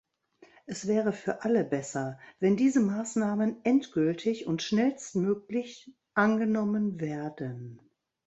Es 0.65 0.87
wäre 0.87 1.13
für 1.13 1.43
alle 1.43 1.63
besser, 1.63 2.17
wenn 2.39 2.57
diese 2.57 2.79
Maßnahmen 2.79 3.57
endgültig 3.63 4.47
und 4.47 4.63
schnellstmöglich 4.63 5.93
angenommen 6.15 6.99
werden. 6.99 7.79